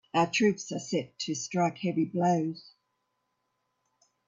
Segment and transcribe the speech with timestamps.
[0.15, 2.73] Our troops are set to strike heavy blows.